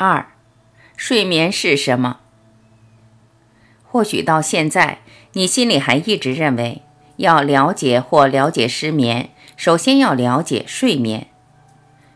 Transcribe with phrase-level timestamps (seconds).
[0.00, 0.28] 二，
[0.96, 2.20] 睡眠是什么？
[3.82, 5.00] 或许到现在，
[5.32, 6.82] 你心里还一直认为，
[7.16, 11.26] 要了解或了解失眠，首先要了解睡眠。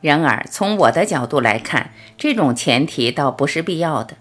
[0.00, 4.16] 然而，从我的角度来看，这种前提倒不是必要的。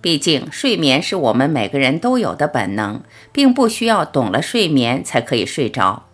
[0.00, 3.00] 毕竟，睡眠是我们每个人都有的本能，
[3.30, 6.06] 并不需要懂了睡眠才可以睡着。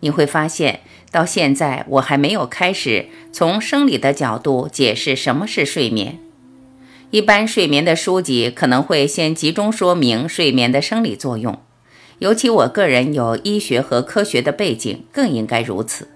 [0.00, 0.80] 你会发现，
[1.10, 6.18] 到现在我还没有开始从生理的角度解释什么是睡眠。
[7.10, 11.58] 一般睡眠的书籍可能会先集中说明睡眠的生理作用，
[12.18, 16.08] 尤其我个人有医学和科学的背景，更应该如此。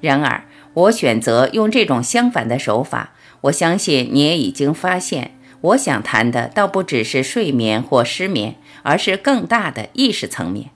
[0.00, 5.32] 然而，我选择用这种相反的手法，我相信你也已经发现。
[5.60, 10.70] 我想谈的倒不只是睡眠或失眠，而是更大的意识层面。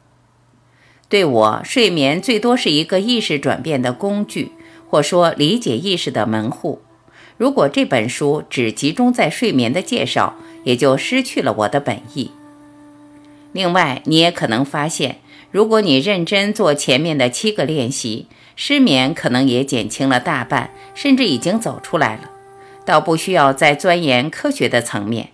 [1.12, 4.52] 对我，睡眠最多是一个意识转变的工具，
[4.88, 6.80] 或说理解意识的门户。
[7.36, 12.30] 如果这本书只集中在睡眠的介绍，也就失去了我的本意。
[13.52, 15.18] 另外，你也可能发现，
[15.50, 22.30] 如果你认真做前面的七个练习，失眠可能也减轻了大半，甚至已经走出来了。
[22.86, 25.28] 倒不需要再钻研科学的层面，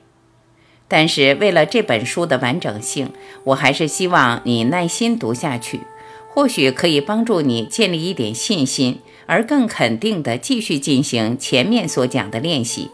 [0.88, 3.12] 但是为了这本书的完整性，
[3.44, 5.82] 我还是希望你耐心读下去，
[6.28, 12.90] 或许可以帮助你建立一点信心，而更肯定地继续进行前面所讲的练习。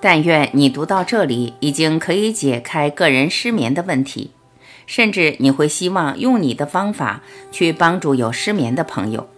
[0.00, 4.30] 但愿你读到这里已经可以解开个人失眠的问题，
[4.86, 7.22] 甚至你会希望用你的方法
[7.52, 9.28] 去帮助有失眠的朋友。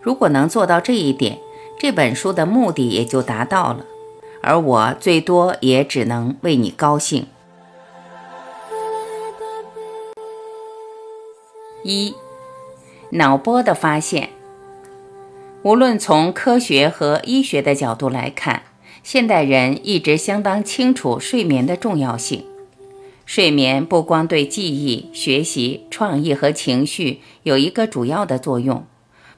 [0.00, 1.38] 如果能做到这一点，
[1.78, 3.84] 这本书的目的也就达到了，
[4.42, 7.26] 而我最多也只能为你高兴。
[11.82, 12.14] 一，
[13.10, 14.30] 脑波的发现。
[15.62, 18.62] 无论从科学和医学的角度来看，
[19.02, 22.44] 现代人一直相当清楚睡眠的重要性。
[23.26, 28.84] 睡眠不光对记忆、学习、创意和情绪有一个主要的作用。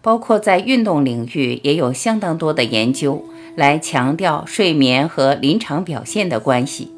[0.03, 3.23] 包括在运动领域也有相当多的研究
[3.55, 6.93] 来强调睡眠和临场表现的关系。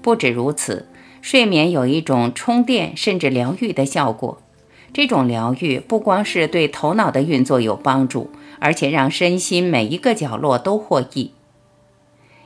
[0.00, 0.88] 不止如此，
[1.20, 4.42] 睡眠有一种充电甚至疗愈的效果。
[4.92, 11.32] 这种疗愈不光是对头脑的运作有帮助，而且让身心每一个角落都获益。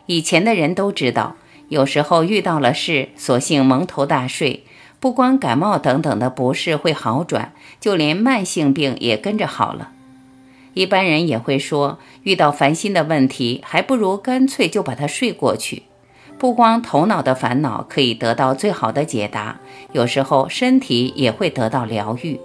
[0.07, 1.37] 以前的人都知道，
[1.69, 4.65] 有时候遇到了事，索性蒙头大睡。
[4.99, 9.91] 不光感冒等等的不适会好转，就连慢性病也跟着好了。
[10.77, 15.85] 一般人也会说，遇到烦心的问题，还不如干脆就把它睡过去。
[16.37, 19.59] 不光头脑的烦恼可以得到最好的解答，
[19.93, 22.39] 有时候身体也会得到疗愈。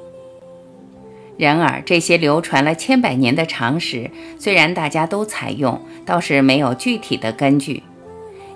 [1.35, 4.09] 然而，这些流传了千百年的常识，
[4.39, 7.83] 虽然大家都采用，倒是没有具体的根据。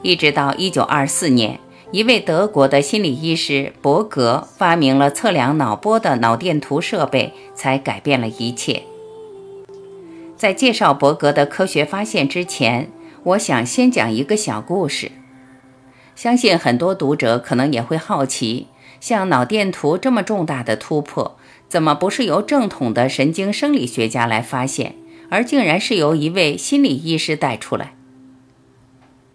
[0.01, 1.59] 一直到一九二四年。
[1.91, 8.81] 一位德国的心理医师伯格发明了测量脑波的脑电图设备，才改变了一切。
[10.37, 12.91] 在介绍伯格的科学发现之前，
[13.23, 15.11] 我想先讲一个小故事。
[16.15, 18.67] 相信很多读者可能也会好奇，
[18.99, 21.37] 像脑电图这么重大的突破，
[21.67, 24.95] 怎么不是由正统的神经生理学家来发现，
[25.29, 27.93] 而竟然是由一位心理医师带出来？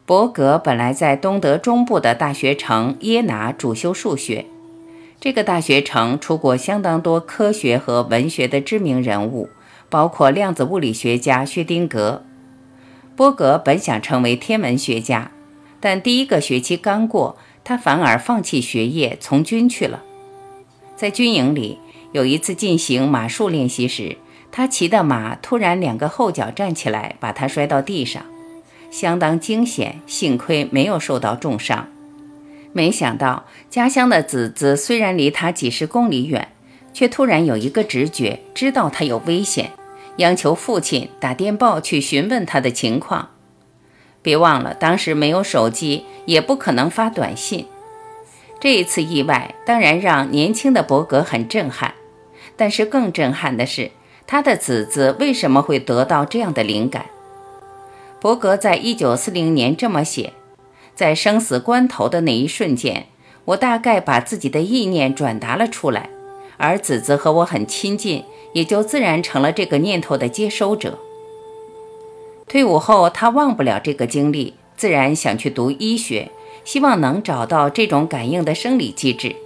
[0.06, 4.46] 伯格本来在东德中部的大学城耶拿主修数学，
[5.20, 9.50] 这个大学城出过相当多科学和文学的知名人物，
[9.90, 12.24] 包括量子物理学家薛丁格。
[13.14, 15.32] 伯格本想成为天文学家，
[15.78, 20.02] 但第一个学期刚过，他反而放弃学业，从军去了。
[20.96, 21.78] 在军营里，
[22.12, 24.16] 有一次进行马术练习时，
[24.52, 28.22] 他骑的马突然两个后脚站起来，把他摔到地上。
[28.90, 31.88] 相当惊险，幸亏没有受到重伤。
[32.72, 36.48] 没想到家乡的子子虽然离他几十公里远，
[36.92, 39.70] 却突然有一个直觉，知道他有危险，
[40.20, 43.30] 央求父亲打电报去询问他的情况。
[44.22, 47.66] 别忘了，当时没有手机，也不可能发短信。
[48.60, 51.94] 这一次意外当然让年轻的伯格很震撼，
[52.56, 53.90] 但是更震撼的是，
[54.26, 57.06] 他的子子为什么会得到这样的灵感？
[58.20, 60.34] 伯格在一九四零年这么写
[60.94, 63.06] ：“在生死关头的那一瞬间，
[63.46, 66.10] 我大概把自己的意念转达了出来，
[66.58, 70.98] 而子子和我很亲近，也就自然成了这个念头的接收者。
[72.46, 76.30] 退伍后，他忘不了这个经历，自然想去读医学，
[76.64, 79.36] 希望能找到这种感应的生理机制，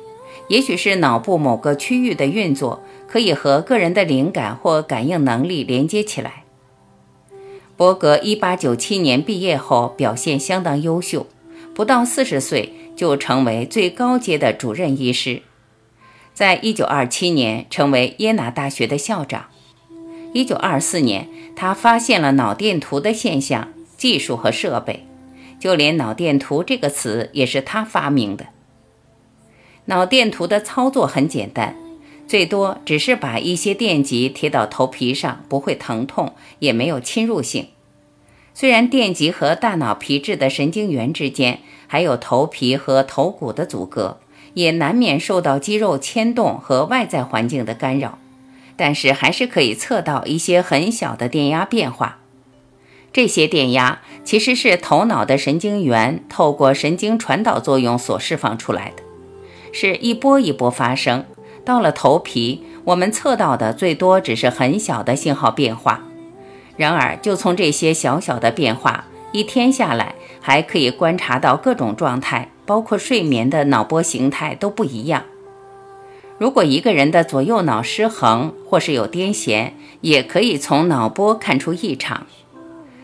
[0.49, 6.45] 也许是脑部某个区域的运作可以和个人的灵感或感应能力连接起来。”
[7.77, 11.27] 伯格1897年毕业后表现相当优秀，
[11.75, 15.43] 不到40岁就成为最高阶的主任医师，
[16.35, 19.47] 在1927年成为耶拿大学的校长。
[20.35, 25.07] 1924年，他发现了脑电图的现象、技术和设备，
[25.61, 28.47] 就连“脑电图”这个词也是他发明的。
[29.85, 31.77] 脑电图的操作很简单，
[32.27, 37.69] 最多只是把一些电极贴到头皮上，不会疼痛，也没有侵入性。
[38.55, 44.19] 虽然电极和大脑皮质的神经元之间还有头皮和头骨的阻隔，
[44.55, 48.19] 也难免受到肌肉牵动和外在环境的干扰，
[48.77, 52.19] 但是还是可以测到一些很小的电压变化。
[53.13, 59.03] 这些电压其实是头脑的神经元透过神经传导作用所释放出来的。
[59.73, 61.25] 是一波一波发生，
[61.65, 66.03] 到了头皮，我们测到的最多只是很小的信号变化。
[66.77, 75.25] 然而，就从这些小小的变化，一天下来还可以观察到各种状态，包括睡眠的脑波形态都不一样。
[76.39, 82.27] 如果一个人的左右脑失衡或是有癫痫，也可以从脑波看出异常。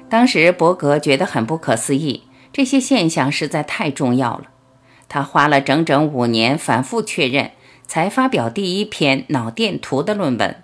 [0.08, 4.44] 当时伯格觉得很不可思议，这些现象实在太重要了。
[5.08, 7.52] 他花了整整五年反复确认，
[7.86, 10.56] 才发表第一篇脑电图的论文。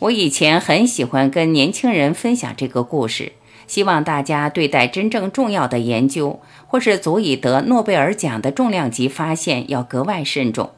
[0.00, 3.32] 我以前很喜欢跟年轻人分享这个故事，
[3.66, 10.70] 希望大家对待真正重要的研究或是足以得诺贝尔奖的重量级发现要格外慎重。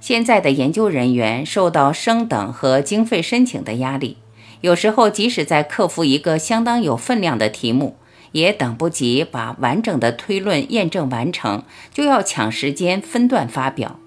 [0.00, 4.16] 现在的研究人员受到升等和经费申请的压力，
[4.60, 7.96] 有时候即使在克服一个相当有分量的题目。
[8.32, 13.98] 也等不及把完整的推论验证完成，就要抢时间分段发表，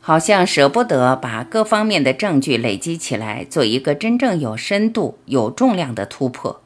[0.00, 6.60] 好像舍不得把各方面的证据累积起来，做一个真正有深度、有重量的突破。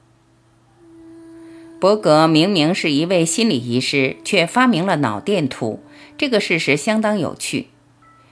[1.82, 5.81] 伯格明明是一位心理医师，却发明了脑电图，
[6.17, 7.67] 这个事实相当有趣。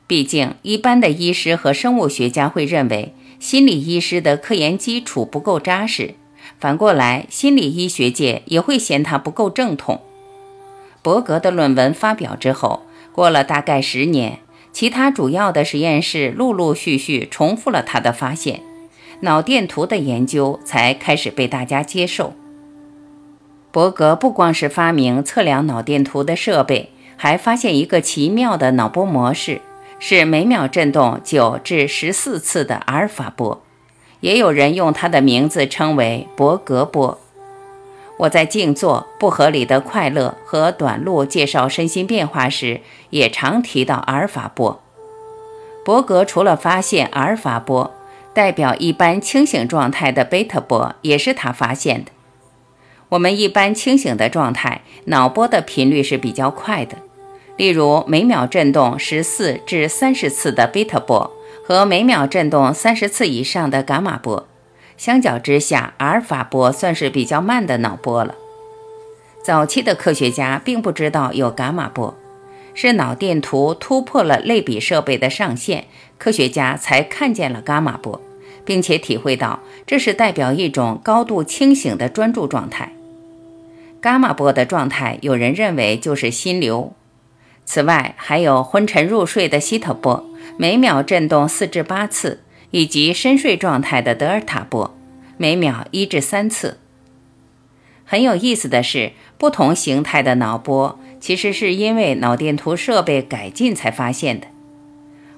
[0.06, 6.14] 毕竟，一般的医师和生物学家会认为，心理医师的科研基础不够扎实。
[6.61, 10.00] 反过来，心理医学界也会嫌他不够正统。
[11.03, 14.38] 伯格的论文发表之后，过了大概十年，
[14.73, 18.62] 其他主要的实验室陆陆续续重复了他的发现，
[19.23, 22.35] 脑电图的研究才开始被大家接受。
[23.72, 29.61] 伯格不光是发明测量脑电图的设备，还发现一个奇妙的脑波模式，
[30.00, 33.62] 是每秒振动九至十四次的阿尔法波。
[34.20, 37.19] 也有人用他的名字称为伯格波。
[38.19, 44.82] 我在静坐、不合理的快乐和短路介绍身心变化时，也常提到阿尔法波。
[45.84, 47.94] 伯格除了发现阿尔法波，
[48.34, 52.11] 代表一般清醒状态的贝塔波，也是他发现的。
[53.10, 56.96] 我们一般清醒的状态，脑波的频率是比较快的，
[57.56, 61.30] 例如每秒振动十四至三十次的贝塔波。
[61.62, 64.48] 和每秒振动三十次以上的伽马波，
[64.96, 68.34] 相较之下，阿尔法波算是比较慢的脑波了。
[69.44, 72.16] 早期的科学家并不知道有伽马波，
[72.74, 75.84] 是脑电图突破了类比设备的上限，
[76.18, 78.20] 科学家才看见了伽马波，
[78.64, 82.90] 并且体会到这是代表一种高度清醒的专注状态。
[84.02, 86.94] 伽马波的状态，有人认为就是心流。
[87.64, 90.26] 此外，还有昏沉入睡的西特波。
[90.56, 94.94] 每秒振动四至八次，以及深睡状态的德尔塔波，
[95.36, 96.78] 每秒一至三次。
[98.04, 104.48] 很有意思的是，不同形态的脑波其实是因为脑电图设备改进才发现的。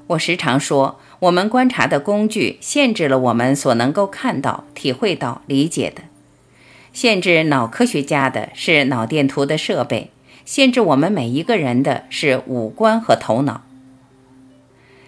[0.09, 6.02] 我时常说，我们观察的工具限制了我们所能够看到、体会到、理解的。
[6.93, 10.11] 限制脑科学家的是脑电图的设备，
[10.45, 13.63] 限制我们每一个人的是五官和头脑。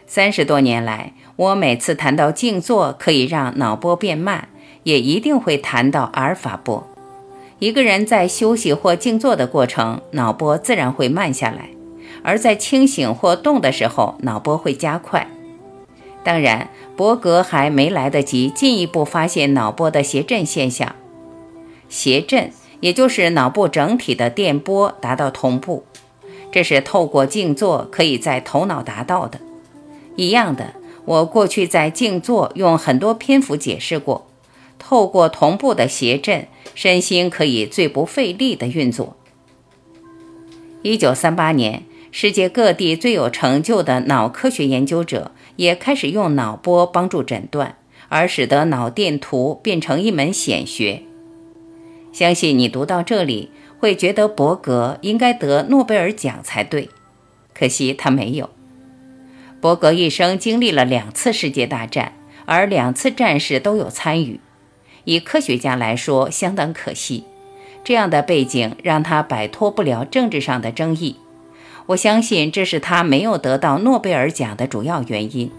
[0.07, 4.49] 三十多年来，我每次谈到静坐可以让脑波变慢，
[4.85, 6.87] 也一定会谈到阿尔法波。
[7.59, 11.71] 一个人在休息或静坐的过程，脑波自然会慢下来；
[12.23, 15.26] 而在清醒或动的时候，脑波会加快。
[16.23, 20.95] 当然，伯格还没来得及进一步发现脑波的谐振现象。
[21.95, 25.85] 谐振也就是脑部整体的电波达到同步，
[26.51, 29.39] 这是透过静坐可以在头脑达到的。
[30.17, 30.75] 一样的，
[31.05, 34.27] 我过去在静坐用很多篇幅解释过，
[34.77, 39.17] 透过同步的谐振，身心可以最不费力的运作。
[40.83, 51.05] 一九三八年，世界各地最有成就的脑科学研究者也开始用脑波帮助诊断，而使得脑电图变成一门显学。
[52.14, 56.88] 相信你读到这里会觉得伯格应该得诺贝尔奖才对，
[57.52, 58.50] 可惜他没有。
[59.61, 62.12] 伯格一生经历了两次世界大战，
[62.44, 64.38] 而两次战事都有参与。
[65.02, 67.25] 以科学家来说，相当可惜。
[67.83, 71.16] 这样的背景让他摆脱不了政治上的争议。
[71.87, 75.50] 我相信这是他没有得到诺贝尔奖的主要原因。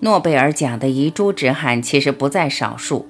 [0.00, 3.08] 诺贝尔奖的遗珠之憾其实不在少数。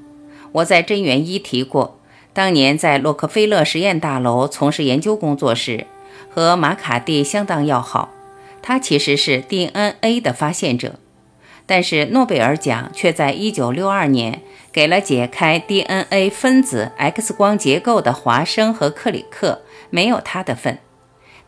[0.53, 1.99] 我在真元一提过，
[2.35, 5.87] 当年在洛克菲勒实验大楼从事研究工作时，
[6.29, 8.11] 和马卡蒂相当要好。
[8.61, 10.99] 他其实是 DNA 的发现者，
[11.65, 14.41] 但是诺贝尔奖却在1962年
[14.73, 20.79] 给了解开 DNA 分子 X 光结构的华生和克里克，没有他的份。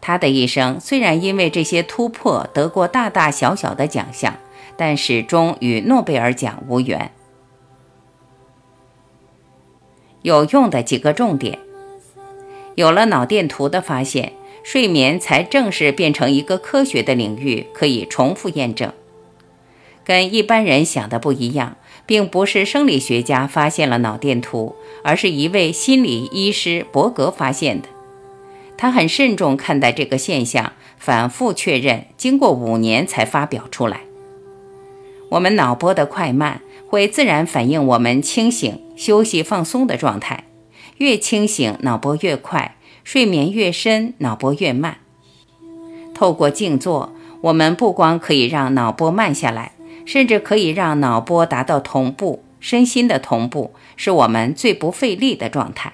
[0.01, 4.37] 他的一生虽然因为这些突破得过大大小小的奖项，
[4.77, 7.11] 但始终与诺贝尔奖无缘。
[10.27, 11.61] 有用的几个重点：
[12.75, 14.33] 有了脑电图的发现，
[14.65, 18.93] 睡眠才正式变成一个科学的领域，可以重复验证。
[20.05, 27.87] 跟一般人想的不一样，并不是生理学家发现了脑电图，而是一位心理医师伯格发现的。
[28.77, 34.01] 他很慎重看待这个现象，反复确认，经过五年才发表出来。
[35.29, 40.45] 我们脑波的快慢会自然反映我们清醒、休息、放松的状态。
[40.97, 44.97] 越清醒，脑波越快；睡眠越深，脑波越慢。
[46.15, 47.13] 透过静坐，
[47.43, 49.73] 我们不光可以让脑波慢下来，
[50.07, 55.93] 甚至可以让脑波达到同步，身心的同步，是我们最不费力的状态。